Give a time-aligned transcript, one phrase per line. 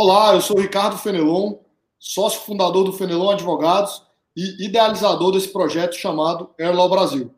[0.00, 1.54] Olá, eu sou Ricardo Fenelon,
[1.98, 4.04] sócio fundador do Fenelon Advogados
[4.36, 7.34] e idealizador desse projeto chamado Airlaw Brasil,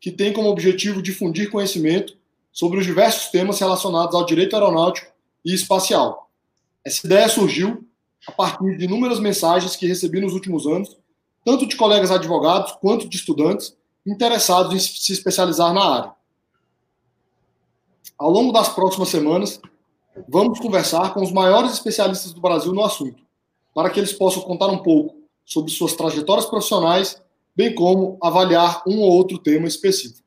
[0.00, 2.16] que tem como objetivo difundir conhecimento
[2.52, 5.10] sobre os diversos temas relacionados ao direito aeronáutico
[5.44, 6.30] e espacial.
[6.84, 7.84] Essa ideia surgiu
[8.28, 10.96] a partir de inúmeras mensagens que recebi nos últimos anos,
[11.44, 13.76] tanto de colegas advogados quanto de estudantes
[14.06, 16.12] interessados em se especializar na área.
[18.16, 19.60] Ao longo das próximas semanas,
[20.28, 23.22] vamos conversar com os maiores especialistas do Brasil no assunto,
[23.74, 27.20] para que eles possam contar um pouco sobre suas trajetórias profissionais,
[27.54, 30.24] bem como avaliar um ou outro tema específico.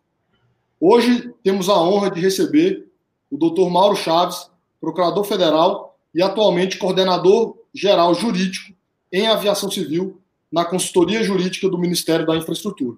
[0.80, 2.88] Hoje temos a honra de receber
[3.32, 3.70] o Dr.
[3.70, 8.74] Mauro Chaves, procurador federal e atualmente coordenador geral jurídico
[9.12, 12.98] em aviação civil na consultoria jurídica do Ministério da Infraestrutura.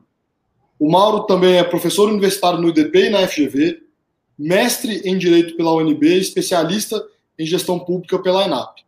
[0.78, 3.82] O Mauro também é professor universitário no IDP e na FGV,
[4.40, 7.06] mestre em Direito pela UNB e especialista
[7.38, 8.80] em Gestão Pública pela ENAP.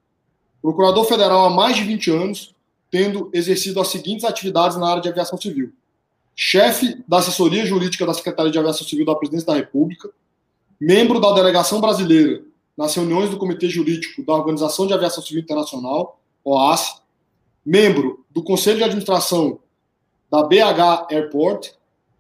[0.62, 2.56] Procurador federal há mais de 20 anos,
[2.90, 5.74] tendo exercido as seguintes atividades na área de aviação civil.
[6.34, 10.10] Chefe da assessoria jurídica da Secretaria de Aviação Civil da Presidência da República,
[10.80, 12.42] membro da delegação brasileira
[12.78, 17.02] nas reuniões do Comitê Jurídico da Organização de Aviação Civil Internacional, OAS,
[17.66, 19.60] membro do Conselho de Administração
[20.32, 21.72] da BH Airport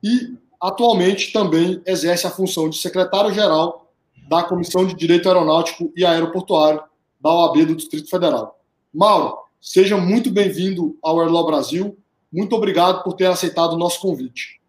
[0.04, 3.92] e atualmente também exerce a função de secretário-geral
[4.30, 6.84] da Comissão de Direito Aeronáutico e Aeroportuário
[7.20, 8.60] da OAB do Distrito Federal.
[8.94, 11.98] Mauro, seja muito bem-vindo ao Airlaw Brasil.
[12.32, 14.62] Muito obrigado por ter aceitado o nosso convite.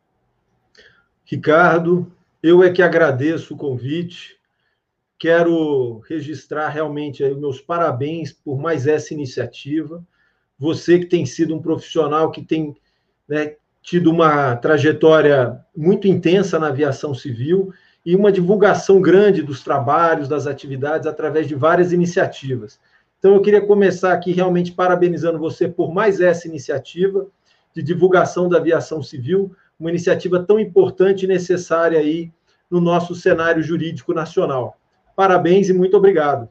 [1.24, 2.10] Ricardo,
[2.42, 4.36] eu é que agradeço o convite.
[5.18, 10.04] Quero registrar realmente os meus parabéns por mais essa iniciativa.
[10.58, 12.76] Você que tem sido um profissional que tem
[13.28, 17.72] né, tido uma trajetória muito intensa na aviação civil
[18.06, 22.78] e uma divulgação grande dos trabalhos, das atividades, através de várias iniciativas.
[23.18, 27.26] Então, eu queria começar aqui realmente parabenizando você por mais essa iniciativa
[27.74, 32.30] de divulgação da aviação civil, uma iniciativa tão importante e necessária aí
[32.70, 34.76] no nosso cenário jurídico nacional.
[35.14, 36.48] Parabéns e muito obrigado.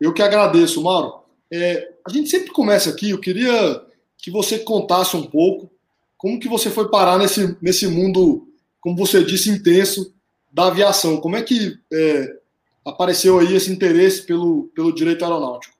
[0.00, 1.20] Eu que agradeço, Mauro.
[1.50, 3.82] É, a gente sempre começa aqui, eu queria
[4.18, 5.70] que você contasse um pouco
[6.18, 8.48] como que você foi parar nesse, nesse mundo,
[8.80, 10.12] como você disse, intenso
[10.52, 11.20] da aviação.
[11.20, 12.36] Como é que é,
[12.84, 15.78] apareceu aí esse interesse pelo, pelo direito aeronáutico?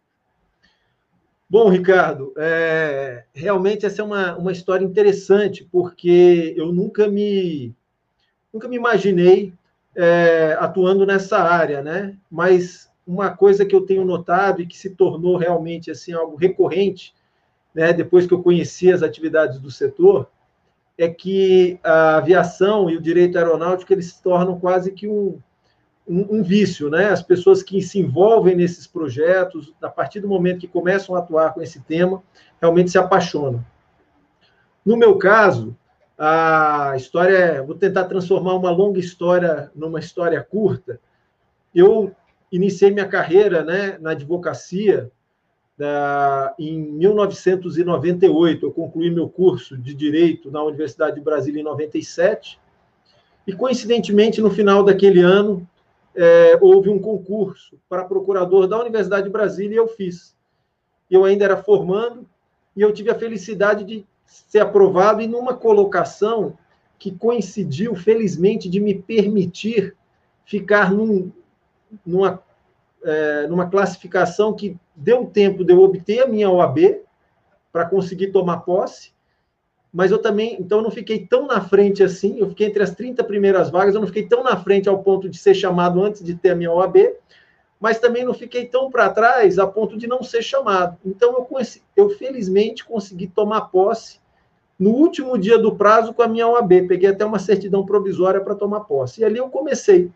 [1.50, 7.75] Bom, Ricardo, é, realmente essa é uma, uma história interessante, porque eu nunca me,
[8.53, 9.53] nunca me imaginei
[9.97, 12.15] é, atuando nessa área, né?
[12.31, 17.15] Mas uma coisa que eu tenho notado e que se tornou realmente assim algo recorrente
[17.75, 20.29] né, depois que eu conheci as atividades do setor,
[20.97, 25.39] é que a aviação e o direito aeronáutico eles se tornam quase que um,
[26.07, 27.11] um, um, vício, né?
[27.11, 31.55] As pessoas que se envolvem nesses projetos, a partir do momento que começam a atuar
[31.55, 32.21] com esse tema,
[32.61, 33.65] realmente se apaixonam.
[34.84, 35.77] No meu caso,
[36.19, 40.99] a história é, vou tentar transformar uma longa história numa história curta.
[41.73, 42.12] Eu
[42.51, 45.12] iniciei minha carreira, né, na advocacia
[46.59, 52.59] em 1998, eu concluí meu curso de Direito na Universidade de Brasília em 97,
[53.47, 55.66] e coincidentemente, no final daquele ano,
[56.15, 60.37] é, houve um concurso para procurador da Universidade de Brasília e eu fiz.
[61.11, 62.27] Eu ainda era formando
[62.77, 66.59] e eu tive a felicidade de ser aprovado e numa colocação
[66.99, 69.97] que coincidiu, felizmente, de me permitir
[70.45, 71.31] ficar num,
[72.05, 72.43] numa
[73.03, 77.00] é, numa classificação que deu tempo de eu obter a minha OAB
[77.72, 79.12] para conseguir tomar posse,
[79.92, 83.25] mas eu também, então, não fiquei tão na frente assim, eu fiquei entre as 30
[83.25, 86.34] primeiras vagas, eu não fiquei tão na frente ao ponto de ser chamado antes de
[86.34, 86.97] ter a minha OAB,
[87.81, 90.98] mas também não fiquei tão para trás a ponto de não ser chamado.
[91.04, 91.48] Então, eu,
[91.97, 94.20] eu felizmente consegui tomar posse
[94.78, 98.54] no último dia do prazo com a minha OAB, peguei até uma certidão provisória para
[98.54, 99.21] tomar posse.
[99.21, 100.10] E ali eu comecei.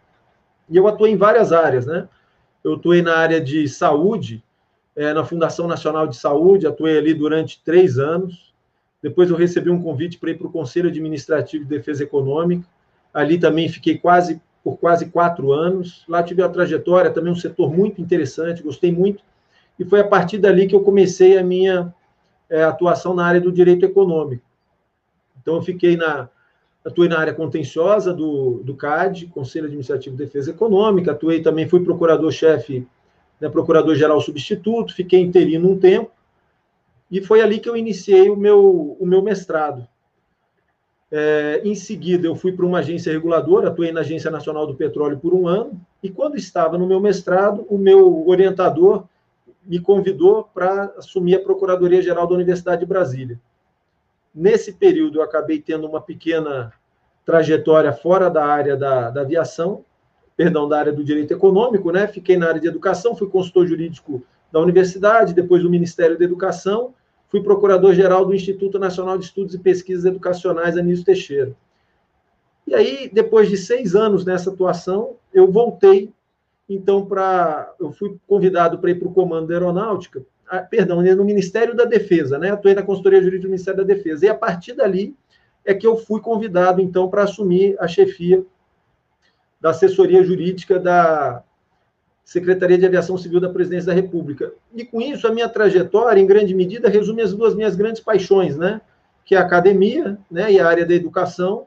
[0.68, 2.08] E eu atuei em várias áreas, né?
[2.62, 4.42] eu atuei na área de saúde,
[4.94, 8.52] é, na Fundação Nacional de Saúde, atuei ali durante três anos.
[9.02, 12.66] Depois eu recebi um convite para ir para o Conselho Administrativo de Defesa Econômica.
[13.12, 16.04] Ali também fiquei quase por quase quatro anos.
[16.08, 19.22] Lá tive uma trajetória, também um setor muito interessante, gostei muito.
[19.78, 21.92] E foi a partir dali que eu comecei a minha
[22.48, 24.44] é, atuação na área do direito econômico.
[25.40, 26.28] Então, eu fiquei na,
[26.84, 31.82] atuei na área contenciosa do, do CAD, Conselho Administrativo de Defesa Econômica, atuei também, fui
[31.82, 32.86] procurador-chefe,
[33.42, 36.12] né, procurador-geral substituto, fiquei interino um tempo,
[37.10, 39.86] e foi ali que eu iniciei o meu, o meu mestrado.
[41.10, 45.18] É, em seguida, eu fui para uma agência reguladora, atuei na Agência Nacional do Petróleo
[45.18, 49.04] por um ano, E quando estava no meu mestrado, o meu orientador
[49.64, 53.38] me convidou para assumir a Procuradoria-Geral da Universidade de Brasília.
[54.34, 56.72] Nesse período, eu acabei tendo uma pequena
[57.24, 59.84] trajetória fora da área da, da aviação,
[60.42, 62.08] perdão, da área do direito econômico, né?
[62.08, 66.92] Fiquei na área de educação, fui consultor jurídico da universidade, depois do Ministério da Educação,
[67.28, 71.54] fui procurador-geral do Instituto Nacional de Estudos e Pesquisas Educacionais, Anísio Teixeira.
[72.66, 76.12] E aí, depois de seis anos nessa atuação, eu voltei,
[76.68, 77.72] então, para.
[77.78, 81.84] Eu fui convidado para ir para o Comando da Aeronáutica, ah, perdão, no Ministério da
[81.84, 82.50] Defesa, né?
[82.50, 84.26] Atuei na consultoria jurídica do Ministério da Defesa.
[84.26, 85.14] E a partir dali
[85.64, 88.44] é que eu fui convidado, então, para assumir a chefia
[89.62, 91.44] da assessoria jurídica da
[92.24, 94.52] Secretaria de Aviação Civil da Presidência da República.
[94.74, 98.56] E com isso, a minha trajetória, em grande medida, resume as duas minhas grandes paixões,
[98.56, 98.80] né?
[99.24, 100.52] Que é a academia, né?
[100.52, 101.66] E a área da educação,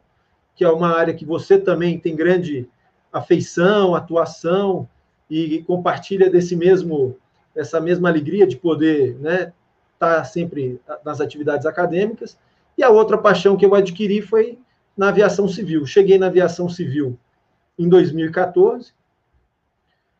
[0.55, 2.67] que é uma área que você também tem grande
[3.13, 4.87] afeição, atuação
[5.29, 7.15] e compartilha desse mesmo
[7.55, 9.53] essa mesma alegria de poder, né,
[9.93, 12.37] estar tá sempre nas atividades acadêmicas.
[12.77, 14.59] E a outra paixão que eu adquiri foi
[14.97, 15.85] na aviação civil.
[15.85, 17.17] Cheguei na aviação civil
[17.77, 18.93] em 2014,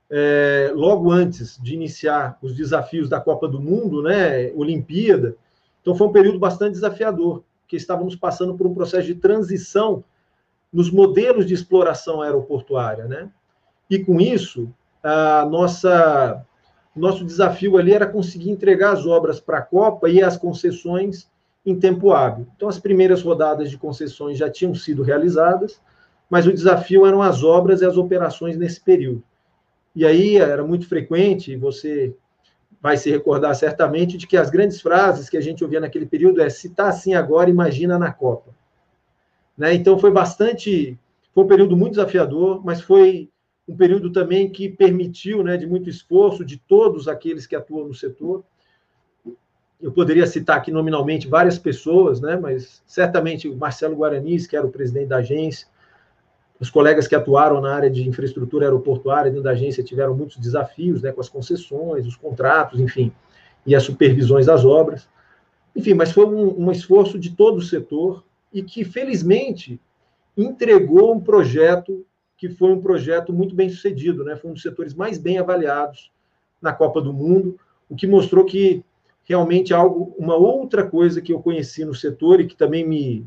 [0.10, 5.36] é, logo antes de iniciar os desafios da Copa do Mundo, né, Olimpíada.
[5.82, 10.04] Então foi um período bastante desafiador, que estávamos passando por um processo de transição
[10.72, 13.30] nos modelos de exploração aeroportuária, né?
[13.90, 14.70] E com isso,
[15.02, 16.46] a nossa
[16.96, 21.30] nosso desafio ali era conseguir entregar as obras para a Copa e as concessões
[21.66, 22.48] em tempo hábil.
[22.56, 25.82] Então, as primeiras rodadas de concessões já tinham sido realizadas,
[26.30, 29.24] mas o desafio eram as obras e as operações nesse período.
[29.96, 32.14] E aí era muito frequente, você
[32.82, 36.42] vai se recordar certamente, de que as grandes frases que a gente ouvia naquele período
[36.42, 38.54] é: se está assim agora, imagina na Copa.
[39.58, 39.74] Né?
[39.74, 40.98] Então foi bastante,
[41.34, 43.30] foi um período muito desafiador, mas foi
[43.68, 47.96] um período também que permitiu, né, de muito esforço de todos aqueles que atuam no
[47.96, 48.44] setor.
[49.82, 54.66] Eu poderia citar aqui nominalmente várias pessoas, né, mas certamente o Marcelo Guaranis, que era
[54.66, 55.68] o presidente da agência,
[56.60, 61.02] os colegas que atuaram na área de infraestrutura aeroportuária dentro da agência tiveram muitos desafios,
[61.02, 63.12] né, com as concessões, os contratos, enfim,
[63.66, 65.08] e as supervisões das obras.
[65.76, 68.24] Enfim, mas foi um, um esforço de todo o setor,
[68.56, 69.82] e que, felizmente,
[70.38, 72.06] entregou um projeto
[72.38, 74.38] que foi um projeto muito bem sucedido, né?
[74.38, 76.10] foi um dos setores mais bem avaliados
[76.62, 77.60] na Copa do Mundo,
[77.90, 78.82] o que mostrou que
[79.26, 83.26] realmente algo, uma outra coisa que eu conheci no setor e que também me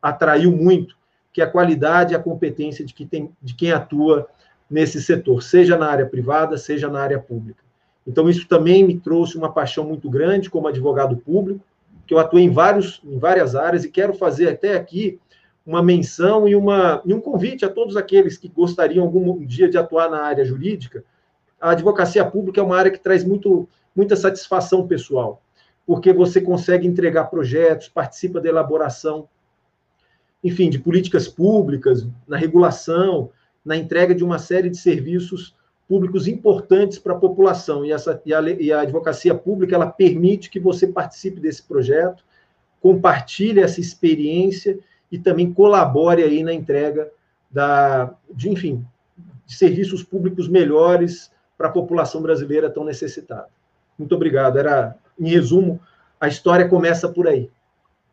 [0.00, 0.96] atraiu muito,
[1.36, 4.26] que é a qualidade e a competência de, que tem, de quem atua
[4.70, 7.62] nesse setor, seja na área privada, seja na área pública.
[8.06, 11.60] Então, isso também me trouxe uma paixão muito grande como advogado público,
[12.06, 15.20] que eu atuei em, vários, em várias áreas e quero fazer até aqui
[15.66, 19.76] uma menção e, uma, e um convite a todos aqueles que gostariam algum dia de
[19.76, 21.04] atuar na área jurídica.
[21.60, 25.42] A advocacia pública é uma área que traz muito, muita satisfação pessoal,
[25.86, 29.28] porque você consegue entregar projetos, participa da elaboração,
[30.46, 33.30] enfim, de políticas públicas, na regulação,
[33.64, 35.56] na entrega de uma série de serviços
[35.88, 40.48] públicos importantes para a população e, essa, e a, e, a, advocacia pública ela permite
[40.48, 42.24] que você participe desse projeto,
[42.80, 44.78] compartilhe essa experiência
[45.10, 47.10] e também colabore aí na entrega
[47.50, 48.86] da, de, enfim,
[49.44, 53.48] de serviços públicos melhores para a população brasileira tão necessitada.
[53.98, 54.58] Muito obrigado.
[54.58, 55.80] Era, em resumo,
[56.20, 57.50] a história começa por aí.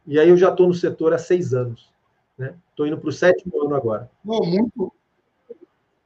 [0.08, 1.93] E aí eu já estou no setor há seis anos.
[2.40, 2.92] Estou né?
[2.92, 4.10] indo para o sétimo ano agora.
[4.24, 4.94] muito,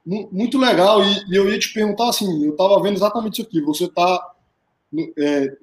[0.05, 1.03] muito legal.
[1.03, 3.62] E, e, eu ia te perguntar assim, eu estava vendo exatamente isso aqui.
[3.62, 4.34] Você está,
[5.17, 5.57] é,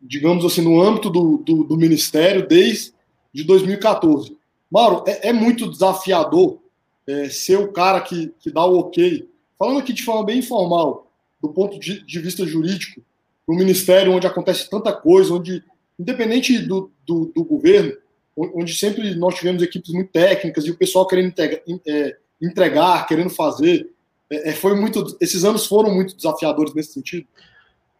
[0.00, 2.92] digamos assim, no âmbito do, do, do, Ministério desde
[3.32, 4.36] de 2014.
[4.70, 6.58] Mauro, é, é muito desafiador
[7.06, 9.28] é, ser o cara que, que dá o ok.
[9.58, 11.10] Falando aqui de forma bem informal,
[11.40, 13.02] do ponto de, de vista jurídico,
[13.46, 15.64] no Ministério onde acontece tanta coisa, onde,
[15.98, 17.96] independente do, do, do governo,
[18.38, 23.30] onde sempre nós tivemos equipes muito técnicas e o pessoal querendo entregar, é, entregar, querendo
[23.30, 23.90] fazer.
[24.30, 27.26] É, é, foi muito, esses anos foram muito desafiadores nesse sentido.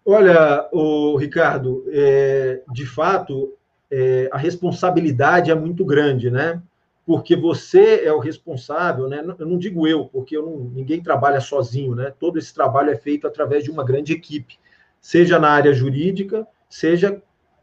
[0.04, 3.54] Olha, o Ricardo, é, de fato,
[3.90, 6.62] é, a responsabilidade é muito grande, né?
[7.04, 9.24] Porque você é o responsável, né?
[9.38, 12.12] Eu não digo eu, porque eu não, ninguém trabalha sozinho, né?
[12.18, 14.58] Todo esse trabalho é feito através de uma grande equipe,
[15.00, 17.22] seja na área jurídica, seja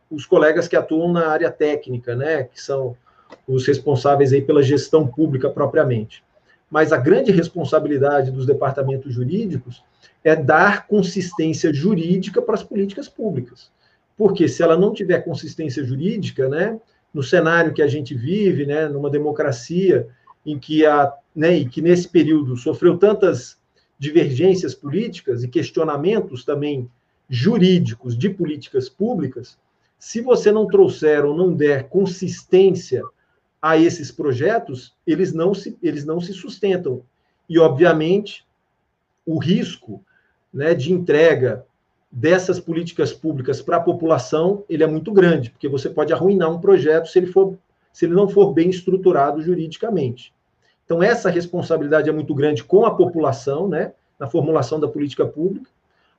[0.10, 2.44] os colegas que atuam na área técnica, né?
[2.44, 2.96] Que são
[3.48, 6.24] os responsáveis aí pela gestão pública propriamente
[6.70, 9.84] mas a grande responsabilidade dos departamentos jurídicos
[10.24, 13.72] é dar consistência jurídica para as políticas públicas.
[14.18, 16.80] Porque se ela não tiver consistência jurídica, né,
[17.14, 20.08] no cenário que a gente vive, né, numa democracia
[20.46, 23.58] em que a, né, e que nesse período sofreu tantas
[23.98, 26.90] divergências políticas e questionamentos também
[27.30, 29.58] jurídicos de políticas públicas,
[30.00, 33.02] se você não trouxer ou não der consistência
[33.62, 37.02] a esses projetos, eles não se, eles não se sustentam.
[37.50, 38.46] E, obviamente,
[39.26, 40.04] o risco
[40.54, 41.66] né, de entrega
[42.12, 46.62] dessas políticas públicas para a população ele é muito grande, porque você pode arruinar um
[46.62, 47.58] projeto se ele, for,
[47.92, 50.34] se ele não for bem estruturado juridicamente.
[50.86, 55.70] Então, essa responsabilidade é muito grande com a população, né, na formulação da política pública,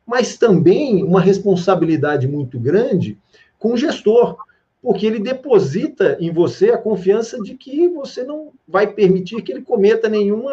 [0.06, 3.16] mas também uma responsabilidade muito grande
[3.58, 4.36] com o gestor,
[4.82, 9.62] porque ele deposita em você a confiança de que você não vai permitir que ele
[9.62, 10.52] cometa nenhuma,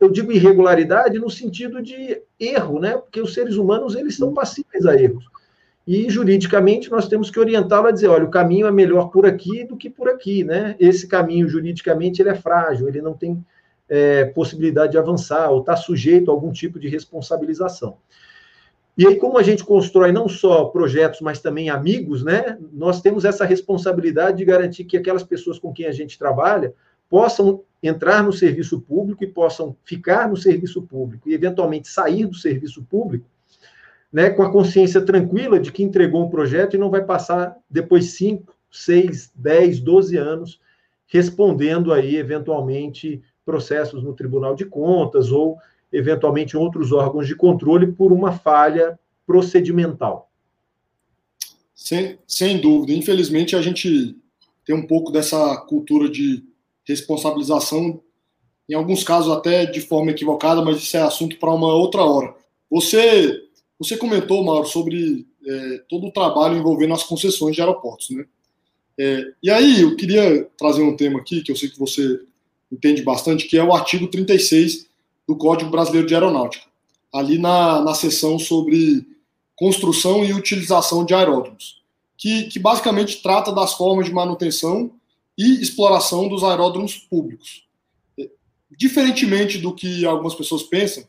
[0.00, 2.96] eu digo irregularidade no sentido de erro, né?
[2.96, 5.24] Porque os seres humanos eles são passíveis a erros.
[5.86, 9.64] E juridicamente nós temos que orientá-lo a dizer, olha, o caminho é melhor por aqui
[9.64, 10.76] do que por aqui, né?
[10.78, 13.44] Esse caminho juridicamente ele é frágil, ele não tem
[13.88, 17.96] é, possibilidade de avançar ou está sujeito a algum tipo de responsabilização.
[18.96, 22.58] E aí, como a gente constrói não só projetos, mas também amigos, né?
[22.72, 26.74] Nós temos essa responsabilidade de garantir que aquelas pessoas com quem a gente trabalha
[27.08, 32.34] possam entrar no serviço público e possam ficar no serviço público e, eventualmente, sair do
[32.34, 33.26] serviço público,
[34.12, 38.12] né, com a consciência tranquila de que entregou um projeto e não vai passar depois
[38.12, 40.60] 5, 6, 10, 12 anos
[41.06, 45.58] respondendo aí, eventualmente, processos no Tribunal de Contas ou
[45.92, 50.30] eventualmente outros órgãos de controle por uma falha procedimental.
[51.74, 52.92] Sem, sem dúvida.
[52.92, 54.16] Infelizmente, a gente
[54.64, 56.42] tem um pouco dessa cultura de
[56.84, 58.00] responsabilização,
[58.68, 62.34] em alguns casos até de forma equivocada, mas isso é assunto para uma outra hora.
[62.70, 63.42] Você,
[63.78, 68.24] você comentou, Mauro, sobre é, todo o trabalho envolvendo as concessões de aeroportos, né?
[68.98, 72.20] É, e aí, eu queria trazer um tema aqui, que eu sei que você
[72.70, 74.86] entende bastante, que é o artigo 36
[75.26, 76.66] do Código Brasileiro de Aeronáutica,
[77.12, 79.06] ali na, na seção sobre
[79.56, 81.82] construção e utilização de aeródromos,
[82.16, 84.92] que, que basicamente trata das formas de manutenção
[85.36, 87.66] e exploração dos aeródromos públicos.
[88.76, 91.04] Diferentemente do que algumas pessoas pensam,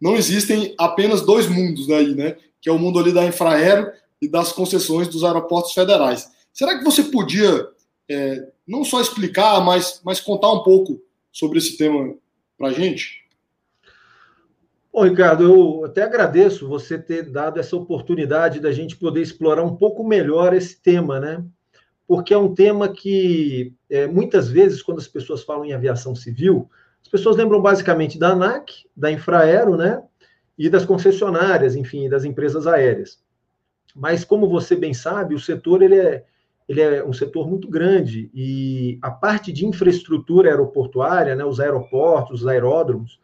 [0.00, 2.36] não existem apenas dois mundos aí, né?
[2.60, 3.90] Que é o mundo ali da infraero
[4.20, 6.30] e das concessões dos aeroportos federais.
[6.52, 7.68] Será que você podia
[8.08, 11.00] é, não só explicar, mas, mas contar um pouco
[11.32, 12.14] sobre esse tema
[12.56, 13.19] para a gente?
[14.92, 19.76] Bom, Ricardo, eu até agradeço você ter dado essa oportunidade da gente poder explorar um
[19.76, 21.44] pouco melhor esse tema, né?
[22.08, 26.68] Porque é um tema que, é, muitas vezes, quando as pessoas falam em aviação civil,
[27.00, 30.02] as pessoas lembram basicamente da ANAC, da Infraero, né?
[30.58, 33.22] E das concessionárias, enfim, das empresas aéreas.
[33.94, 36.24] Mas, como você bem sabe, o setor ele é,
[36.68, 42.42] ele é um setor muito grande e a parte de infraestrutura aeroportuária, né, os aeroportos,
[42.42, 43.20] os aeródromos,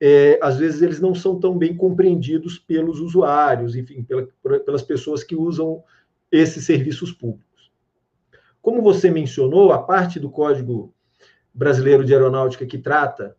[0.00, 4.28] é, às vezes eles não são tão bem compreendidos pelos usuários, enfim, pela,
[4.60, 5.82] pelas pessoas que usam
[6.30, 7.72] esses serviços públicos.
[8.62, 10.94] Como você mencionou, a parte do Código
[11.52, 13.36] Brasileiro de Aeronáutica que trata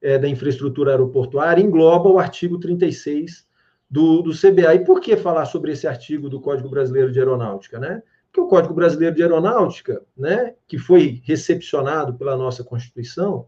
[0.00, 3.46] é, da infraestrutura aeroportuária engloba o artigo 36
[3.90, 4.74] do, do CBA.
[4.74, 8.02] E por que falar sobre esse artigo do Código Brasileiro de Aeronáutica, né?
[8.26, 13.46] Porque o Código Brasileiro de Aeronáutica, né, que foi recepcionado pela nossa Constituição,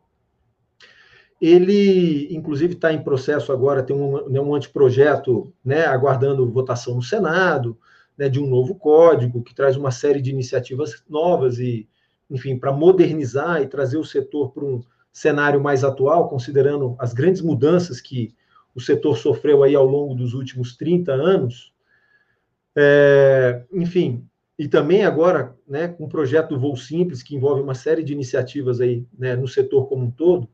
[1.41, 7.03] ele, inclusive, está em processo agora, tem um, né, um anteprojeto, né, aguardando votação no
[7.03, 7.79] Senado,
[8.17, 11.89] né, de um novo código, que traz uma série de iniciativas novas e,
[12.31, 14.83] enfim, para modernizar e trazer o setor para um
[15.13, 18.35] cenário mais atual, considerando as grandes mudanças que
[18.75, 21.73] o setor sofreu aí ao longo dos últimos 30 anos.
[22.77, 24.27] É, enfim,
[24.59, 28.13] e também agora, né, com o projeto do Voo Simples, que envolve uma série de
[28.13, 30.47] iniciativas aí, né, no setor como um todo,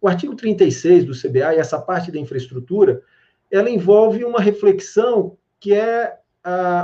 [0.00, 3.02] o artigo 36 do CBA e essa parte da infraestrutura,
[3.50, 6.18] ela envolve uma reflexão que é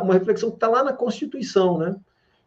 [0.02, 1.97] uma reflexão que está lá na Constituição, né?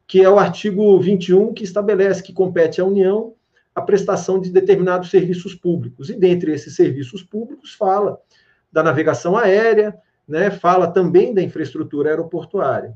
[0.05, 3.33] que é o artigo 21, que estabelece que compete à União
[3.73, 6.09] a prestação de determinados serviços públicos.
[6.09, 8.19] E dentre esses serviços públicos fala
[8.71, 9.97] da navegação aérea,
[10.27, 10.51] né?
[10.51, 12.93] fala também da infraestrutura aeroportuária.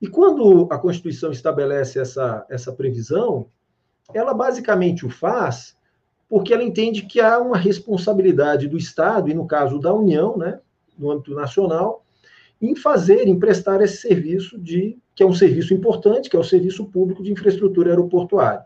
[0.00, 3.48] E quando a Constituição estabelece essa, essa previsão,
[4.12, 5.76] ela basicamente o faz
[6.28, 10.60] porque ela entende que há uma responsabilidade do Estado, e no caso da União, né,
[10.98, 12.04] no âmbito nacional,
[12.60, 16.44] em fazer, em prestar esse serviço de que é um serviço importante, que é o
[16.44, 18.64] serviço público de infraestrutura aeroportuária.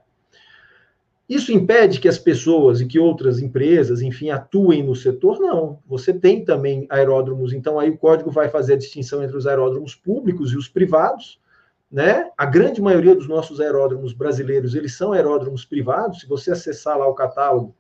[1.29, 5.39] Isso impede que as pessoas e que outras empresas, enfim, atuem no setor?
[5.39, 5.79] Não.
[5.87, 9.95] Você tem também aeródromos, então aí o código vai fazer a distinção entre os aeródromos
[9.95, 11.39] públicos e os privados,
[11.91, 12.31] né?
[12.39, 16.21] A grande maioria dos nossos aeródromos brasileiros, eles são aeródromos privados.
[16.21, 17.75] Se você acessar lá o catálogo,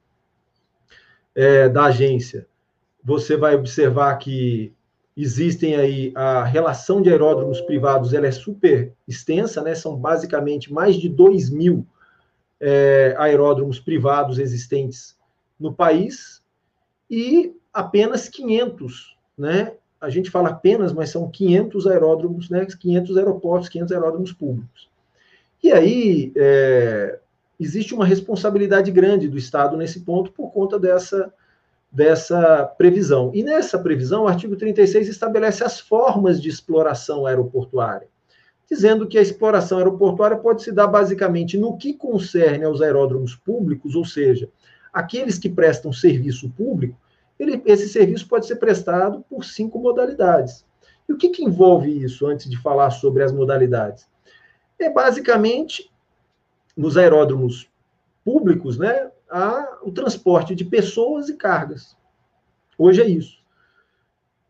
[1.34, 2.46] é, da agência,
[3.02, 4.74] você vai observar que
[5.16, 9.74] existem aí a relação de aeródromos privados, ela é super extensa, né?
[9.74, 11.86] São basicamente mais de 2 mil
[12.58, 15.16] é, aeródromos privados existentes
[15.58, 16.42] no país
[17.08, 19.74] e apenas 500, né?
[20.00, 22.66] A gente fala apenas, mas são 500 aeródromos, né?
[22.66, 24.88] 500 aeroportos, 500 aeródromos públicos.
[25.62, 27.18] E aí é,
[27.58, 31.32] existe uma responsabilidade grande do Estado nesse ponto por conta dessa
[31.90, 33.32] dessa previsão.
[33.34, 38.06] E nessa previsão, o artigo 36 estabelece as formas de exploração aeroportuária,
[38.70, 43.96] dizendo que a exploração aeroportuária pode se dar basicamente no que concerne aos aeródromos públicos,
[43.96, 44.48] ou seja,
[44.92, 46.96] aqueles que prestam serviço público,
[47.40, 50.64] ele, esse serviço pode ser prestado por cinco modalidades.
[51.08, 54.06] E o que, que envolve isso, antes de falar sobre as modalidades?
[54.78, 55.90] É basicamente,
[56.76, 57.68] nos aeródromos
[58.24, 61.96] públicos, né, a, o transporte de pessoas e cargas.
[62.76, 63.40] Hoje é isso.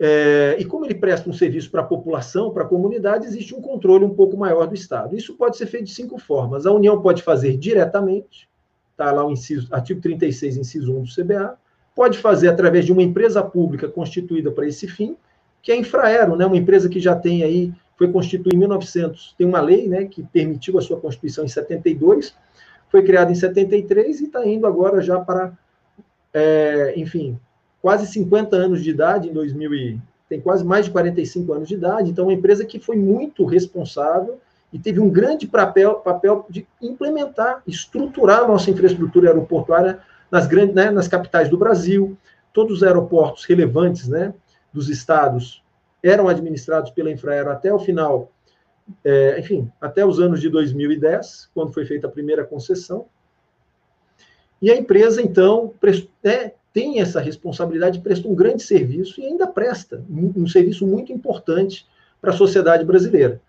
[0.03, 3.61] É, e como ele presta um serviço para a população, para a comunidade, existe um
[3.61, 5.15] controle um pouco maior do Estado.
[5.15, 6.67] Isso pode ser feito de cinco formas.
[6.67, 8.49] A União pode fazer diretamente,
[8.93, 11.59] está lá o inciso, artigo 36, inciso 1 do CBA,
[11.95, 15.17] pode fazer através de uma empresa pública constituída para esse fim,
[15.63, 19.35] que é a Infraero, né, uma empresa que já tem aí, foi constituída em 1900,
[19.37, 22.35] tem uma lei né, que permitiu a sua constituição em 72,
[22.89, 25.53] foi criado em 73 e está indo agora já para,
[26.33, 27.39] é, enfim,
[27.83, 31.75] quase 50 anos de idade, em 2000 e, tem quase mais de 45 anos de
[31.75, 34.39] idade, então uma empresa que foi muito responsável
[34.73, 39.99] e teve um grande papel, papel de implementar, estruturar a nossa infraestrutura aeroportuária
[40.31, 42.17] nas grandes, né, nas capitais do Brasil.
[42.53, 44.35] Todos os aeroportos relevantes, né,
[44.73, 45.63] dos estados
[46.03, 48.31] eram administrados pela Infraero até o final
[49.05, 53.07] é, enfim, até os anos de 2010, quando foi feita a primeira concessão.
[54.61, 55.73] E a empresa, então,
[56.23, 61.13] é, tem essa responsabilidade, presta um grande serviço e ainda presta um, um serviço muito
[61.13, 61.87] importante
[62.21, 63.41] para a sociedade brasileira.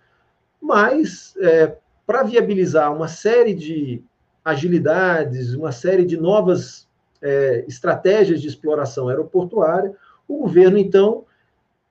[0.61, 1.75] Mas, é,
[2.05, 4.01] para viabilizar uma série de
[4.43, 6.87] agilidades, uma série de novas
[7.21, 9.93] é, estratégias de exploração aeroportuária,
[10.27, 11.25] o governo, então,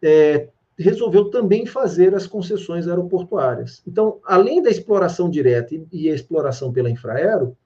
[0.02, 3.82] é, resolveu também fazer as concessões aeroportuárias.
[3.86, 7.56] Então, além da exploração direta e a exploração pela Infraero,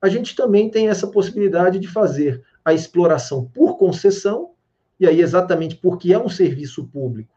[0.00, 4.50] a gente também tem essa possibilidade de fazer a exploração por concessão,
[4.98, 7.32] e aí exatamente porque é um serviço público,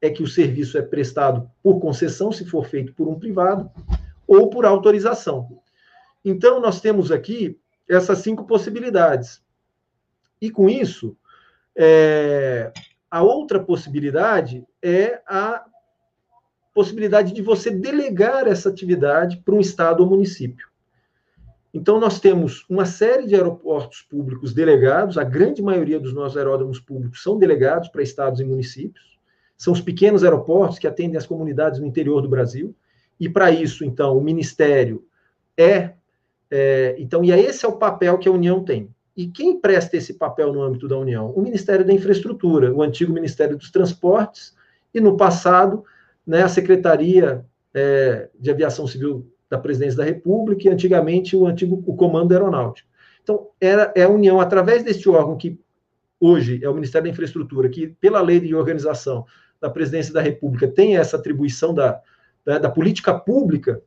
[0.00, 3.70] é que o serviço é prestado por concessão, se for feito por um privado,
[4.26, 5.58] ou por autorização.
[6.28, 7.56] Então, nós temos aqui
[7.88, 9.40] essas cinco possibilidades.
[10.42, 11.16] E com isso,
[11.76, 12.72] é,
[13.08, 15.64] a outra possibilidade é a
[16.74, 20.66] possibilidade de você delegar essa atividade para um estado ou município.
[21.72, 26.80] Então, nós temos uma série de aeroportos públicos delegados, a grande maioria dos nossos aeródromos
[26.80, 29.16] públicos são delegados para estados e municípios,
[29.56, 32.74] são os pequenos aeroportos que atendem as comunidades no interior do Brasil,
[33.20, 35.06] e para isso, então, o Ministério
[35.56, 35.94] é,
[36.50, 36.94] é.
[36.98, 38.90] Então, e é esse é o papel que a União tem.
[39.16, 41.30] E quem presta esse papel no âmbito da União?
[41.30, 44.54] O Ministério da Infraestrutura, o antigo Ministério dos Transportes,
[44.92, 45.84] e no passado,
[46.26, 51.82] né, a Secretaria é, de Aviação Civil da Presidência da República, e antigamente o antigo
[51.86, 52.88] o Comando Aeronáutico.
[53.22, 55.58] Então, era, é a União, através deste órgão que
[56.20, 59.24] hoje é o Ministério da Infraestrutura, que pela lei de organização
[59.60, 62.00] da Presidência da República tem essa atribuição da,
[62.44, 63.82] da, da política pública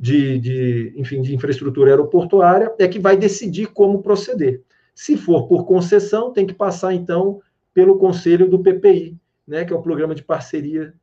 [0.00, 4.62] de, de, enfim, de infraestrutura aeroportuária, é que vai decidir como proceder.
[4.94, 7.42] Se for por concessão, tem que passar, então,
[7.74, 10.94] pelo conselho do PPI, né, que é o Programa de Parceria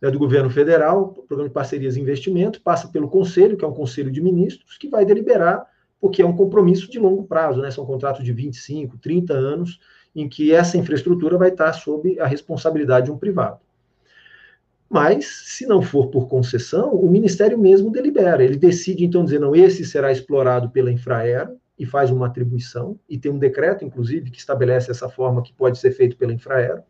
[0.00, 3.74] né, do Governo Federal, Programa de Parcerias e Investimento, passa pelo conselho, que é um
[3.74, 5.66] conselho de ministros, que vai deliberar,
[6.00, 9.80] porque é um compromisso de longo prazo, né, são contratos de 25, 30 anos,
[10.14, 13.58] em que essa infraestrutura vai estar sob a responsabilidade de um privado.
[14.88, 18.44] Mas, se não for por concessão, o Ministério mesmo delibera.
[18.44, 23.18] Ele decide, então, dizer, não, esse será explorado pela Infraero e faz uma atribuição, e
[23.18, 26.82] tem um decreto, inclusive, que estabelece essa forma que pode ser feito pela Infraero.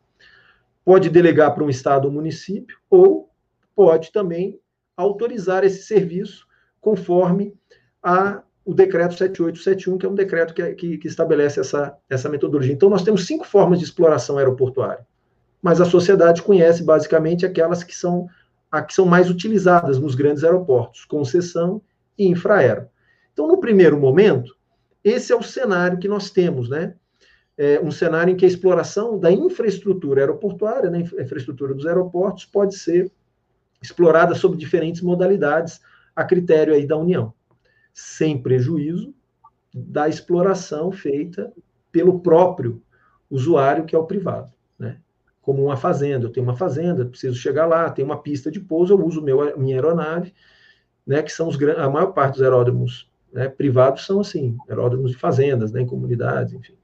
[0.84, 3.30] Pode delegar para um estado ou município, ou
[3.74, 4.60] pode também
[4.94, 6.46] autorizar esse serviço
[6.82, 7.54] conforme
[8.02, 12.74] a, o decreto 7871, que é um decreto que, que, que estabelece essa, essa metodologia.
[12.74, 15.06] Então, nós temos cinco formas de exploração aeroportuária
[15.64, 18.28] mas a sociedade conhece basicamente aquelas que são,
[18.70, 21.80] a que são mais utilizadas nos grandes aeroportos, concessão
[22.18, 22.86] e infraero.
[23.32, 24.54] Então, no primeiro momento,
[25.02, 26.94] esse é o cenário que nós temos, né?
[27.56, 32.76] É um cenário em que a exploração da infraestrutura aeroportuária, né, infraestrutura dos aeroportos, pode
[32.76, 33.10] ser
[33.80, 35.80] explorada sob diferentes modalidades,
[36.14, 37.32] a critério aí da União,
[37.94, 39.14] sem prejuízo
[39.72, 41.50] da exploração feita
[41.90, 42.82] pelo próprio
[43.30, 44.52] usuário, que é o privado.
[45.44, 48.94] Como uma fazenda, eu tenho uma fazenda, preciso chegar lá, tem uma pista de pouso,
[48.94, 50.32] eu uso meu, minha aeronave,
[51.06, 55.18] né, que são os, a maior parte dos aeródromos né, privados são assim, aeródromos de
[55.18, 56.74] fazendas, né, em comunidades, enfim.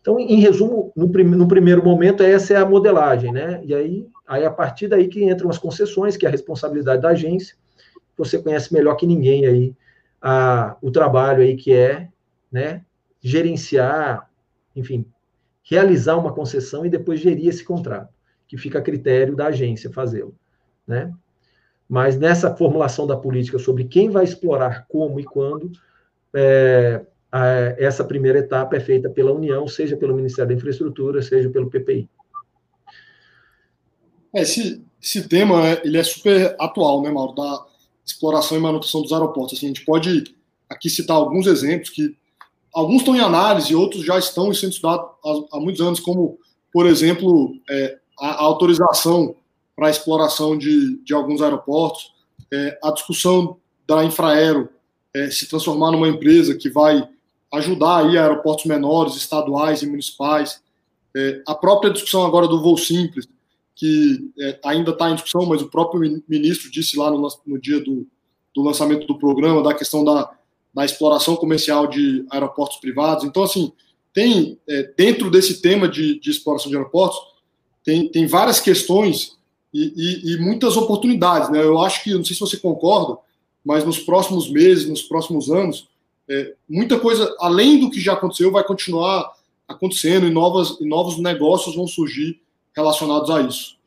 [0.00, 3.60] Então, em resumo, no, prim no, primeiro momento, essa é a modelagem, né?
[3.62, 7.10] E aí, aí, a partir daí que entram as concessões, que é a responsabilidade da
[7.10, 7.54] agência.
[8.16, 9.74] Você conhece melhor que ninguém aí
[10.22, 12.08] a, o trabalho aí que é,
[12.50, 12.82] né,
[13.20, 14.30] gerenciar,
[14.74, 15.04] enfim,
[15.68, 18.12] realizar uma concessão e depois gerir esse contrato,
[18.46, 20.34] que fica a critério da agência fazê-lo,
[20.86, 21.12] né?
[21.88, 25.70] Mas nessa formulação da política sobre quem vai explorar como e quando,
[26.34, 27.46] é, a,
[27.78, 32.08] essa primeira etapa é feita pela União, seja pelo Ministério da Infraestrutura, seja pelo PPI.
[34.34, 37.66] É, esse, esse tema ele é super atual, né, Mauro, da
[38.04, 39.56] exploração e manutenção dos aeroportos.
[39.56, 40.34] Assim, a gente pode
[40.68, 42.17] aqui citar alguns exemplos que
[42.78, 46.38] alguns estão em análise, outros já estão sendo estudados há, há muitos anos, como,
[46.72, 49.34] por exemplo, é, a, a autorização
[49.74, 52.12] para a exploração de, de alguns aeroportos,
[52.52, 54.68] é, a discussão da Infraero
[55.14, 57.08] é, se transformar numa empresa que vai
[57.52, 60.60] ajudar aí aeroportos menores, estaduais e municipais,
[61.16, 63.26] é, a própria discussão agora do voo simples,
[63.74, 67.80] que é, ainda está em discussão, mas o próprio ministro disse lá no, no dia
[67.80, 68.06] do,
[68.54, 70.30] do, lançamento do programa da questão da,
[70.78, 73.24] da, exploração comercial de aeroportos privados.
[73.24, 73.72] Então, assim,
[74.12, 77.18] tem é, dentro desse tema de, de exploração de aeroportos,
[77.84, 79.38] tem, tem várias questões
[79.72, 81.50] e, e, e, muitas oportunidades.
[81.50, 81.62] Né?
[81.62, 83.18] Eu acho que, não sei se você concorda,
[83.64, 85.88] mas nos próximos meses, nos próximos anos,
[86.28, 89.32] é, muita coisa, além do que já aconteceu, vai continuar
[89.66, 92.40] acontecendo e, novas, e novos negócios vão surgir
[92.74, 93.78] relacionados a isso.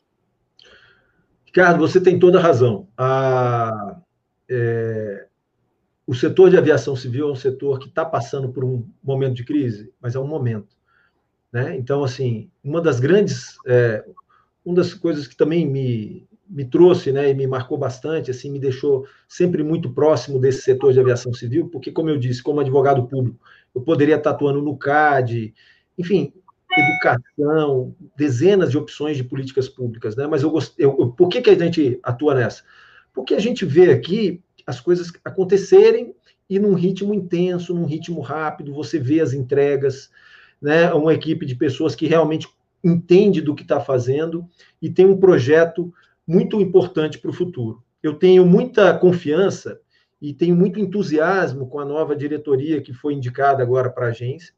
[1.46, 2.88] Ricardo, você tem toda a razão.
[2.98, 3.98] A,
[4.50, 5.28] é,
[6.06, 9.44] o setor de aviação civil é um setor que está passando por um momento de
[9.44, 10.76] crise, mas é um momento.
[11.52, 11.76] Né?
[11.78, 14.04] Então, assim, uma das grandes, é,
[14.66, 18.60] uma das coisas que também me, me trouxe, né, e me marcou bastante, assim, me
[18.60, 23.08] deixou sempre muito próximo desse setor de aviação civil, porque, como eu disse, como advogado
[23.08, 23.40] público,
[23.74, 25.54] eu poderia estar atuando no CAD,
[25.98, 26.34] enfim,
[26.78, 30.28] educação, dezenas de opções de políticas públicas, né?
[30.28, 32.64] Mas eu, eu, por que, que a gente atua nessa?
[33.14, 36.16] Porque a gente vê aqui as coisas acontecerem
[36.50, 40.10] e num ritmo intenso, num ritmo rápido, você vê as entregas,
[40.62, 40.92] né?
[40.94, 42.48] Uma equipe de pessoas que realmente
[42.84, 44.48] entende do que está fazendo
[44.82, 45.94] e tem um projeto
[46.28, 47.84] muito importante para o futuro.
[48.02, 49.80] Eu tenho muita confiança
[50.22, 54.54] e tenho muito entusiasmo com a nova diretoria que foi indicada agora para a agência,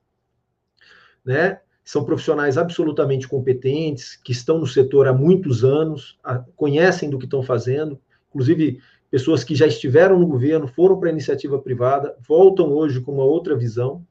[1.26, 1.60] né?
[1.84, 6.17] São profissionais absolutamente competentes, que estão no setor há muitos anos,
[6.56, 7.99] conhecem do que estão fazendo,
[8.30, 8.80] inclusive
[9.13, 13.23] pessoas que já estiveram no governo, foram para a iniciativa privada, voltam hoje com uma
[13.23, 14.04] outra visão.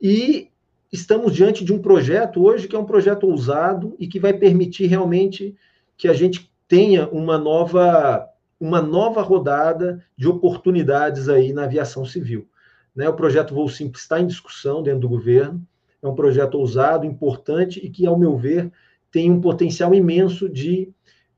[0.00, 0.48] E
[0.92, 4.86] estamos diante de um projeto hoje que é um projeto ousado e que vai permitir
[4.86, 5.56] realmente
[5.96, 8.24] que a gente tenha uma nova
[8.60, 12.46] uma nova rodada de oportunidades aí na aviação civil.
[12.94, 13.08] Né?
[13.08, 15.60] O projeto Voo Simples está em discussão dentro do governo,
[16.00, 18.70] é um projeto ousado, importante e que, ao meu ver,
[19.10, 20.88] tem um potencial imenso de,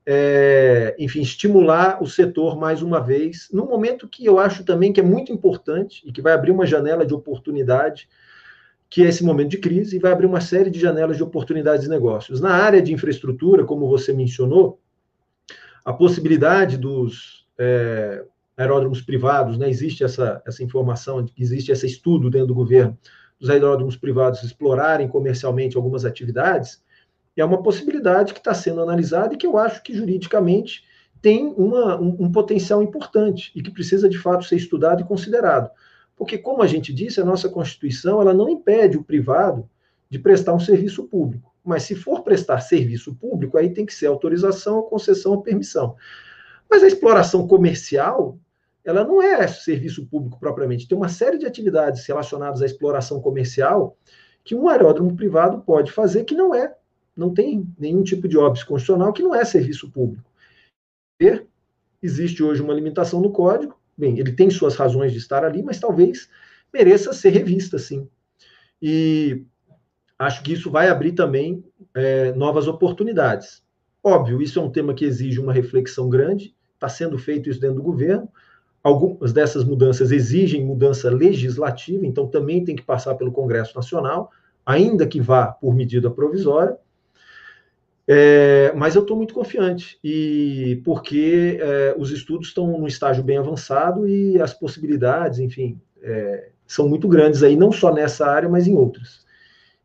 [0.05, 4.99] é, enfim, estimular o setor mais uma vez, num momento que eu acho também que
[4.99, 8.07] é muito importante e que vai abrir uma janela de oportunidade
[8.89, 11.85] que é esse momento de crise, e vai abrir uma série de janelas de oportunidades
[11.85, 12.39] de negócios.
[12.39, 14.79] Na área de infraestrutura, como você mencionou,
[15.83, 18.23] a possibilidade dos é,
[18.55, 22.95] aeródromos privados, né, existe essa, essa informação, existe esse estudo dentro do governo,
[23.39, 26.79] dos aeródromos privados explorarem comercialmente algumas atividades,
[27.41, 30.83] é uma possibilidade que está sendo analisada e que eu acho que juridicamente
[31.21, 35.69] tem uma, um, um potencial importante e que precisa de fato ser estudado e considerado.
[36.15, 39.69] Porque, como a gente disse, a nossa Constituição ela não impede o privado
[40.09, 41.51] de prestar um serviço público.
[41.63, 45.95] Mas se for prestar serviço público, aí tem que ser autorização, concessão ou permissão.
[46.69, 48.37] Mas a exploração comercial,
[48.83, 50.87] ela não é serviço público propriamente.
[50.87, 53.97] Tem uma série de atividades relacionadas à exploração comercial
[54.43, 56.75] que um aeródromo privado pode fazer que não é.
[57.15, 60.29] Não tem nenhum tipo de óbice constitucional que não é serviço público.
[62.01, 65.79] Existe hoje uma limitação no código, Bem, ele tem suas razões de estar ali, mas
[65.79, 66.29] talvez
[66.73, 68.07] mereça ser revista, sim.
[68.81, 69.43] E
[70.17, 73.63] acho que isso vai abrir também é, novas oportunidades.
[74.03, 77.77] Óbvio, isso é um tema que exige uma reflexão grande, está sendo feito isso dentro
[77.77, 78.27] do governo.
[78.83, 84.29] Algumas dessas mudanças exigem mudança legislativa, então também tem que passar pelo Congresso Nacional,
[84.65, 86.77] ainda que vá por medida provisória.
[88.07, 93.37] É, mas eu estou muito confiante, e porque é, os estudos estão num estágio bem
[93.37, 98.67] avançado e as possibilidades, enfim, é, são muito grandes aí, não só nessa área, mas
[98.67, 99.23] em outras.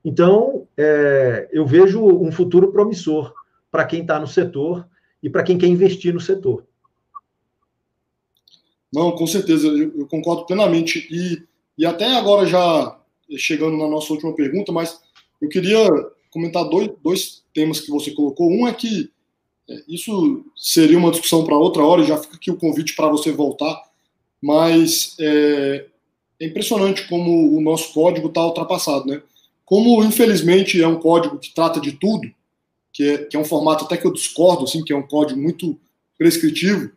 [0.04, 3.33] Então, é, eu vejo um futuro promissor
[3.70, 4.88] para quem está no setor
[5.22, 6.64] e para quem quer investir no setor.
[8.92, 11.07] Não, com certeza, eu, eu concordo plenamente.
[11.11, 12.98] E, e até agora, já
[13.37, 15.00] chegando na nossa última pergunta, mas
[15.40, 15.87] eu queria
[16.30, 18.50] comentar dois, dois temas que você colocou.
[18.50, 19.10] Um é que
[19.68, 23.30] é, isso seria uma discussão para outra hora, já fica aqui o convite para você
[23.30, 23.82] voltar,
[24.40, 25.86] mas é,
[26.40, 29.22] é, impressionante como o nosso código está ultrapassado, né?
[29.64, 32.30] Como, infelizmente, é um código que trata de tudo,
[32.92, 35.38] que é, que é um formato até que eu discordo, assim, que é um código
[35.38, 35.78] muito
[36.16, 36.90] prescritivo,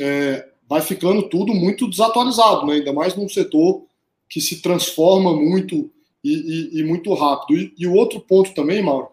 [0.00, 2.74] é, vai ficando tudo muito desatualizado, né?
[2.74, 3.82] ainda mais num setor
[4.28, 5.90] que se transforma muito
[6.22, 7.58] e, e, e muito rápido.
[7.58, 9.08] E, e, o outro ponto também, Mauro,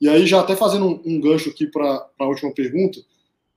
[0.00, 3.00] e aí já até fazendo um, um gancho aqui para a última pergunta,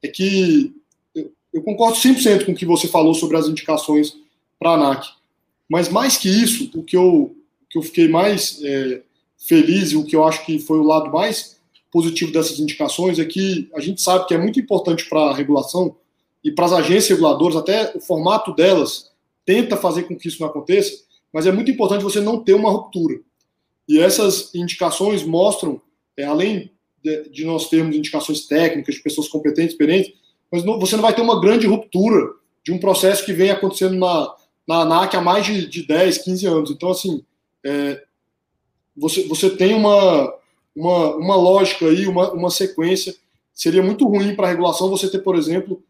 [0.02, 0.74] é que
[1.14, 4.18] eu, eu concordo 100% com o que você falou sobre as indicações
[4.60, 5.08] para a ANAC.
[5.70, 7.36] Mas mais que isso, o que eu,
[7.70, 9.02] que eu fiquei mais é,
[9.38, 11.60] feliz e o que eu acho que foi o lado mais
[11.92, 15.96] positivo dessas indicações é que a gente sabe que é muito importante para a regulação
[16.44, 19.12] e para as agências reguladoras, até o formato delas
[19.46, 21.04] tenta fazer com que isso não aconteça,
[21.34, 23.20] mas é muito importante você não ter uma ruptura.
[23.88, 25.82] E essas indicações mostram,
[26.18, 26.72] é, além
[27.04, 30.14] de, de, nós termos indicações técnicas de pessoas competentes, experientes,
[30.52, 33.96] mas não, você não vai ter uma grande ruptura de um processo que vem acontecendo
[33.96, 34.36] na,
[34.68, 36.72] na ANAC há mais de, de 10, 15 anos.
[36.72, 37.24] Então, assim,
[37.64, 38.04] é,
[38.96, 40.34] você, você tem uma,
[40.76, 43.16] uma, uma lógica aí, uma, uma sequência.
[43.54, 45.84] Seria muito ruim para a regulação você ter, por exemplo,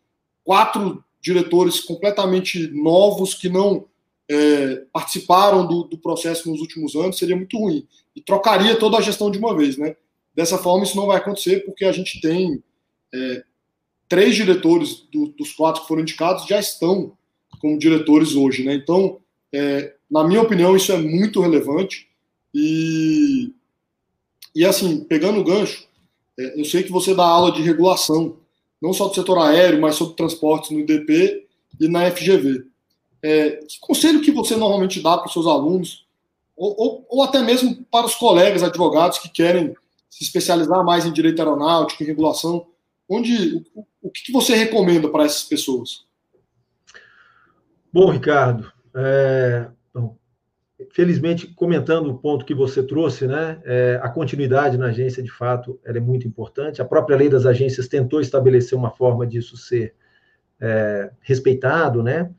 [0.43, 3.85] quatro diretores completamente novos que não
[4.31, 7.85] é, participaram do, do, processo nos últimos anos, seria muito ruim.
[8.15, 9.97] E trocaria toda a gestão de uma vez, né?
[10.33, 12.63] Dessa forma, isso não vai acontecer, porque a gente tem
[13.13, 13.43] é,
[14.07, 17.11] três diretores do, dos quatro que foram indicados já estão
[17.59, 18.73] como diretores hoje, né?
[18.73, 19.19] Então,
[19.51, 22.07] é, na minha opinião, isso é muito relevante.
[22.55, 23.53] E,
[24.55, 25.85] e assim, pegando o gancho,
[26.39, 28.37] é, eu sei que você dá aula de regulação,
[28.81, 31.47] não só do setor aéreo, mas sobre transportes no IDP
[31.81, 32.70] e na FGV.
[33.23, 36.07] É, que conselho que você normalmente dá para os seus alunos,
[36.55, 39.75] ou, ou, ou, até mesmo para os colegas advogados que querem
[40.09, 42.67] se especializar mais em direito aeronáutico, em regulação?
[43.07, 46.05] Onde, o, o que você recomenda para essas pessoas?
[47.93, 49.67] Bom, Ricardo, é,
[50.91, 55.79] felizmente, comentando o ponto que você trouxe, né, é, a continuidade na agência, de fato,
[55.83, 56.81] é muito importante.
[56.81, 59.93] A própria lei das agências tentou estabelecer uma forma disso ser
[60.59, 62.31] é, respeitado, né,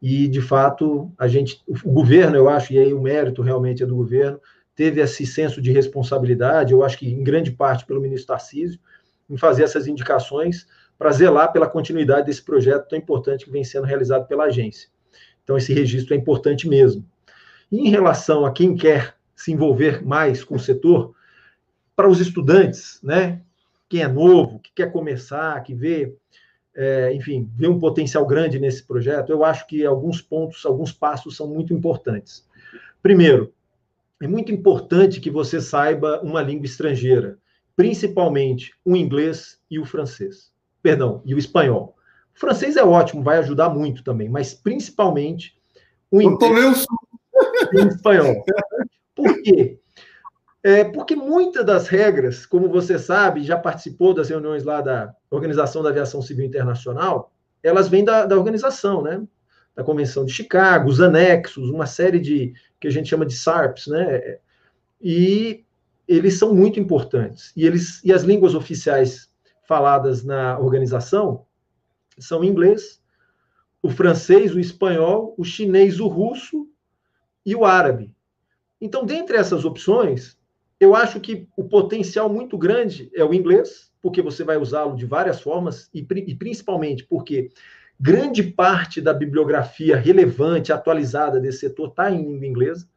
[0.00, 3.86] e, de fato, a gente, o governo, eu acho, e aí o mérito realmente é
[3.86, 4.40] do governo,
[4.74, 8.80] teve esse senso de responsabilidade, eu acho que em grande parte pelo ministro Tarcísio,
[9.28, 10.66] em fazer essas indicações
[10.98, 14.88] para zelar pela continuidade desse projeto tão importante que vem sendo realizado pela agência.
[15.44, 17.04] Então, esse registro é importante mesmo.
[17.70, 21.14] E em relação a quem quer se envolver mais com o setor,
[21.94, 23.42] para os estudantes, né?
[23.88, 26.14] Quem é novo, que quer começar, que vê,
[26.74, 31.36] é, enfim, vê um potencial grande nesse projeto, eu acho que alguns pontos, alguns passos
[31.36, 32.46] são muito importantes.
[33.02, 33.52] Primeiro,
[34.22, 37.38] é muito importante que você saiba uma língua estrangeira,
[37.74, 40.52] principalmente o inglês e o francês.
[40.82, 41.96] Perdão, e o espanhol.
[42.34, 45.54] O francês é ótimo, vai ajudar muito também, mas principalmente
[46.10, 46.84] o inglês
[47.72, 48.44] em espanhol.
[49.14, 49.79] Por quê?
[50.62, 55.82] É porque muitas das regras, como você sabe, já participou das reuniões lá da Organização
[55.82, 59.22] da Aviação Civil Internacional, elas vêm da, da organização, né?
[59.74, 63.86] Da Convenção de Chicago, os anexos, uma série de que a gente chama de SARPs,
[63.86, 64.38] né?
[65.00, 65.64] E
[66.06, 67.52] eles são muito importantes.
[67.56, 69.30] E eles e as línguas oficiais
[69.66, 71.46] faladas na organização
[72.18, 73.00] são o inglês,
[73.82, 76.68] o francês, o espanhol, o chinês, o russo
[77.46, 78.12] e o árabe.
[78.78, 80.36] Então, dentre essas opções,
[80.80, 85.04] eu acho que o potencial muito grande é o inglês, porque você vai usá-lo de
[85.04, 87.50] várias formas, e, e, principalmente porque
[88.00, 92.88] grande parte da bibliografia relevante, atualizada desse setor está em língua inglesa.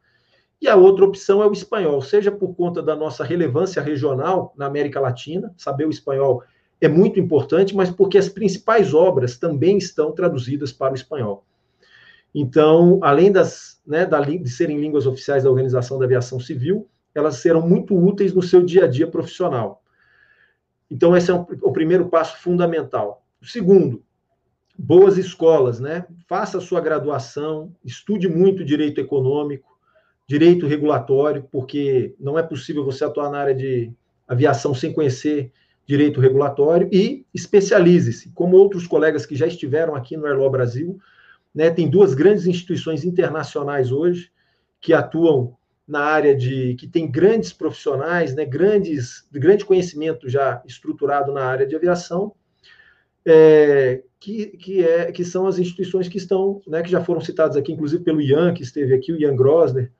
[0.62, 4.64] E a outra opção é o espanhol, seja por conta da nossa relevância regional na
[4.64, 6.42] América Latina, saber o espanhol
[6.80, 11.44] é muito importante, mas porque as principais obras também estão traduzidas para o espanhol.
[12.34, 17.66] Então, além das, né, de serem línguas oficiais da Organização da Aviação Civil, elas serão
[17.66, 19.82] muito úteis no seu dia a dia profissional.
[20.90, 23.24] Então, esse é o primeiro passo fundamental.
[23.40, 24.02] O segundo,
[24.78, 26.06] boas escolas, né?
[26.28, 29.78] Faça a sua graduação, estude muito direito econômico,
[30.26, 33.92] direito regulatório, porque não é possível você atuar na área de
[34.26, 35.52] aviação sem conhecer
[35.86, 40.98] direito regulatório e especialize-se, como outros colegas que já estiveram aqui no Airlaw Brasil,
[41.54, 44.30] né, tem duas grandes instituições internacionais hoje
[44.80, 50.62] que atuam na área de que tem grandes profissionais, né, grandes, de grande conhecimento já
[50.66, 52.34] estruturado na área de aviação,
[53.26, 57.56] é, que, que, é, que são as instituições que estão, né, que já foram citadas
[57.56, 59.90] aqui, inclusive pelo Ian, que esteve aqui, o Ian Grosner,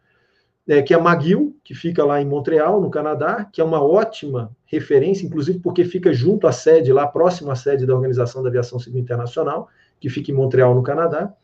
[0.67, 3.83] é, que é a McGill, que fica lá em Montreal, no Canadá, que é uma
[3.83, 8.49] ótima referência, inclusive porque fica junto à sede, lá próximo à sede da Organização da
[8.49, 9.69] Aviação Civil Internacional,
[10.01, 11.35] que fica em Montreal, no Canadá.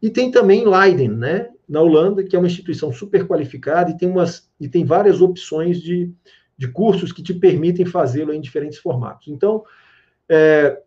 [0.00, 4.08] E tem também Leiden, né, na Holanda, que é uma instituição super qualificada e tem,
[4.08, 6.12] umas, e tem várias opções de,
[6.56, 9.28] de cursos que te permitem fazê-lo em diferentes formatos.
[9.28, 9.64] Então,
[10.28, 10.80] é,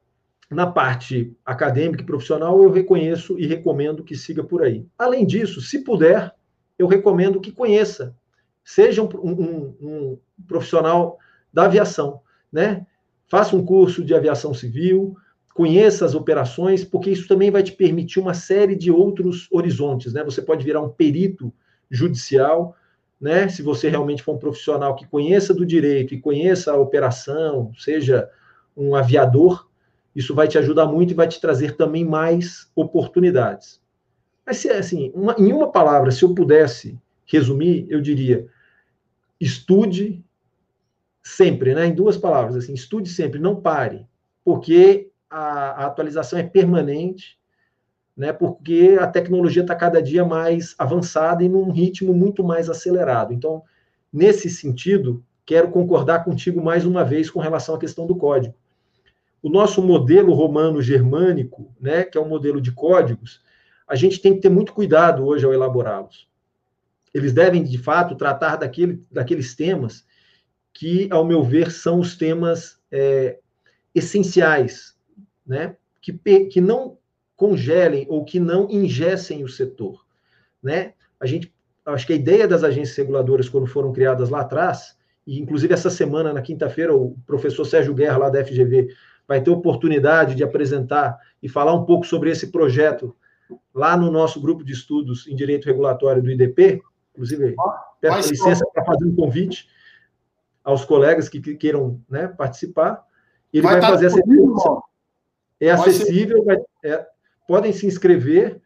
[0.49, 4.85] na parte acadêmica e profissional, eu reconheço e recomendo que siga por aí.
[4.97, 6.33] Além disso, se puder,
[6.77, 8.15] eu recomendo que conheça,
[8.63, 11.17] seja um, um, um profissional
[11.53, 12.21] da aviação,
[12.51, 12.85] né?
[13.29, 15.15] Faça um curso de aviação civil,
[15.53, 20.23] conheça as operações, porque isso também vai te permitir uma série de outros horizontes, né?
[20.23, 21.53] Você pode virar um perito
[21.89, 22.75] judicial,
[23.19, 23.47] né?
[23.49, 28.29] Se você realmente for um profissional que conheça do direito e conheça a operação, seja
[28.75, 29.69] um aviador,
[30.15, 33.81] isso vai te ajudar muito e vai te trazer também mais oportunidades.
[34.45, 38.47] Mas se assim, uma, em uma palavra, se eu pudesse resumir, eu diria:
[39.39, 40.23] estude
[41.21, 41.85] sempre, né?
[41.85, 44.05] Em duas palavras, assim, estude sempre, não pare,
[44.43, 47.39] porque a, a atualização é permanente,
[48.15, 48.33] né?
[48.33, 53.33] Porque a tecnologia está cada dia mais avançada e num ritmo muito mais acelerado.
[53.33, 53.63] Então,
[54.11, 58.53] nesse sentido, quero concordar contigo mais uma vez com relação à questão do código.
[59.41, 63.41] O nosso modelo romano germânico, né, que é um modelo de códigos,
[63.87, 66.29] a gente tem que ter muito cuidado hoje ao elaborá-los.
[67.13, 70.05] Eles devem, de fato, tratar daquele, daqueles temas
[70.73, 73.39] que, ao meu ver, são os temas é,
[73.93, 74.95] essenciais,
[75.45, 75.75] né?
[76.01, 76.13] que,
[76.45, 76.97] que não
[77.35, 80.05] congelem ou que não ingessem o setor.
[80.61, 80.93] Né?
[81.19, 81.53] A gente,
[81.85, 85.89] acho que a ideia das agências reguladoras, quando foram criadas lá atrás, e inclusive essa
[85.89, 88.89] semana, na quinta-feira, o professor Sérgio Guerra, lá da FGV,
[89.27, 93.15] vai ter oportunidade de apresentar e falar um pouco sobre esse projeto
[93.73, 96.81] lá no nosso grupo de estudos em direito regulatório do IDP,
[97.13, 97.55] inclusive
[97.99, 99.67] peço licença para fazer um convite
[100.63, 103.03] aos colegas que, queiram né, participar.
[103.53, 104.21] Ele vai, vai fazer essa
[105.61, 107.05] É acessível, vai, é,
[107.47, 108.61] podem se inscrever, está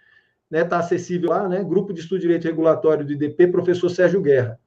[0.49, 1.63] né, tá acessível lá, né?
[1.63, 4.57] Grupo de Estudo de Direito Regulatório do IDP, professor Sérgio Guerra.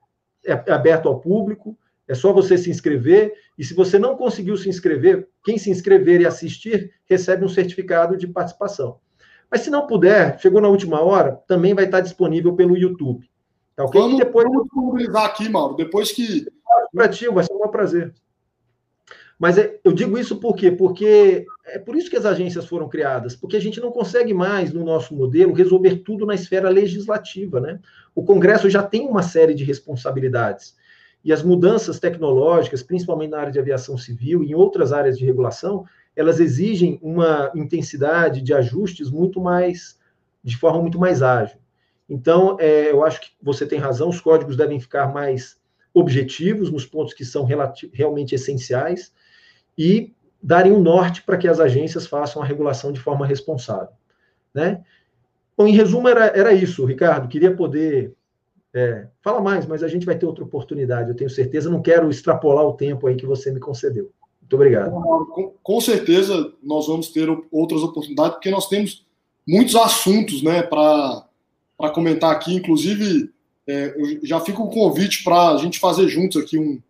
[0.44, 4.56] É, é aberto ao público, é só você se inscrever, e se você não conseguiu
[4.56, 8.98] se inscrever, quem se inscrever e assistir recebe um certificado de participação.
[9.50, 13.28] Mas se não puder, chegou na última hora, também vai estar disponível pelo YouTube.
[13.74, 14.00] Tá ok?
[14.00, 14.44] Vamos, depois...
[14.44, 16.46] vamos disponibilizar aqui, Mauro, depois que.
[16.92, 18.14] Para ti, vai ser um prazer.
[19.38, 20.70] Mas é, eu digo isso por quê?
[20.70, 24.72] Porque é por isso que as agências foram criadas, porque a gente não consegue mais,
[24.72, 27.60] no nosso modelo, resolver tudo na esfera legislativa.
[27.60, 27.78] Né?
[28.14, 30.76] O Congresso já tem uma série de responsabilidades.
[31.24, 35.24] E as mudanças tecnológicas, principalmente na área de aviação civil e em outras áreas de
[35.24, 35.84] regulação,
[36.16, 39.98] elas exigem uma intensidade de ajustes muito mais,
[40.42, 41.58] de forma muito mais ágil.
[42.08, 45.58] Então, é, eu acho que você tem razão, os códigos devem ficar mais
[45.94, 49.12] objetivos nos pontos que são realmente essenciais
[49.78, 50.12] e
[50.42, 53.88] darem um norte para que as agências façam a regulação de forma responsável.
[54.52, 54.82] Né?
[55.56, 57.28] Bom, em resumo, era, era isso, Ricardo.
[57.28, 58.12] Queria poder.
[58.74, 61.70] É, fala mais, mas a gente vai ter outra oportunidade, eu tenho certeza.
[61.70, 64.10] Não quero extrapolar o tempo aí que você me concedeu.
[64.40, 64.90] Muito obrigado.
[64.90, 69.06] Com, com certeza nós vamos ter outras oportunidades, porque nós temos
[69.46, 71.24] muitos assuntos né, para
[71.92, 72.54] comentar aqui.
[72.54, 73.30] Inclusive,
[73.66, 76.80] é, já com o convite para a gente fazer juntos aqui um,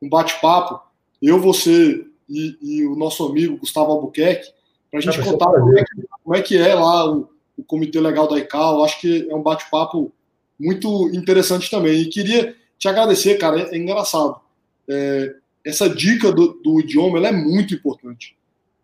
[0.00, 0.80] um bate-papo.
[1.20, 4.50] Eu, você e, e, o nosso amigo Gustavo Albuquerque,
[4.90, 7.64] para a gente ah, contar como é, que, como é, que, é lá o, o
[7.64, 8.84] Comitê Legal da ICAO.
[8.84, 10.12] Acho que é um bate-papo
[10.58, 12.02] muito interessante também.
[12.02, 13.60] E queria te agradecer, cara.
[13.60, 14.40] É, é engraçado.
[14.88, 15.34] É,
[15.64, 18.36] essa dica do, do idioma é muito importante.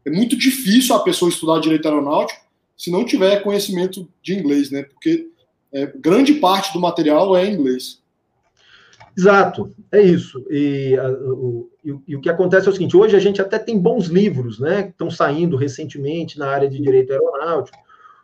[0.04, 2.40] É muito difícil a pessoa estudar direito aeronáutico
[2.76, 4.82] se não tiver conhecimento de inglês, né?
[4.84, 5.28] Porque
[5.72, 7.99] é, grande parte do material é inglês.
[9.16, 10.44] Exato, é isso.
[10.50, 11.70] E, a, o,
[12.06, 14.84] e, o que acontece é o seguinte: hoje a gente até tem bons livros, né?
[14.84, 17.78] Que estão saindo recentemente na área de direito aeronáutico.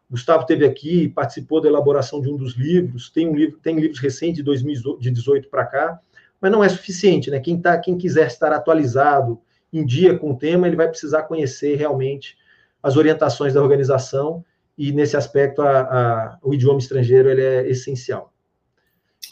[0.08, 3.10] Gustavo teve aqui, participou da elaboração de um dos livros.
[3.10, 6.00] Tem um livro, tem livros recentes de 2018 para cá
[6.40, 7.40] mas não é suficiente, né?
[7.40, 9.40] Quem, tá, quem quiser estar atualizado
[9.72, 12.36] em dia com o tema, ele vai precisar conhecer realmente
[12.82, 14.44] as orientações da organização
[14.76, 18.32] e nesse aspecto a, a, o idioma estrangeiro ele é essencial.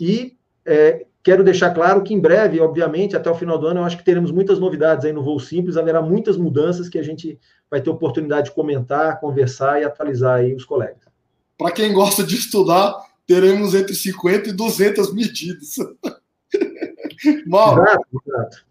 [0.00, 3.84] E é, quero deixar claro que em breve, obviamente, até o final do ano, eu
[3.84, 7.40] acho que teremos muitas novidades aí no Voo Simples, haverá muitas mudanças que a gente
[7.70, 11.02] vai ter oportunidade de comentar, conversar e atualizar aí os colegas.
[11.56, 12.94] Para quem gosta de estudar,
[13.26, 15.76] teremos entre 50 e 200 medidas.
[17.46, 18.66] Mauro, exato, exato.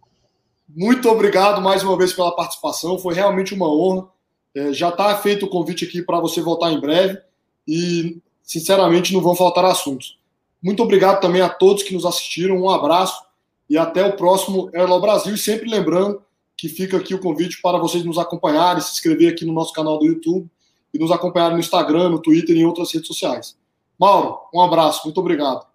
[0.69, 4.07] muito obrigado mais uma vez pela participação, foi realmente uma honra.
[4.55, 7.19] É, já está feito o convite aqui para você voltar em breve
[7.67, 10.19] e, sinceramente, não vão faltar assuntos.
[10.63, 13.21] Muito obrigado também a todos que nos assistiram, um abraço
[13.69, 15.33] e até o próximo Airlaw Brasil.
[15.33, 16.21] E sempre lembrando
[16.55, 19.99] que fica aqui o convite para vocês nos acompanharem, se inscrever aqui no nosso canal
[19.99, 20.49] do YouTube
[20.93, 23.57] e nos acompanharem no Instagram, no Twitter e em outras redes sociais.
[23.99, 25.65] Mauro, um abraço, muito obrigado.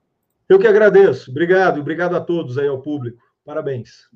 [0.49, 1.30] Eu que agradeço.
[1.30, 3.18] Obrigado, obrigado a todos aí ao público.
[3.45, 4.09] Parabéns.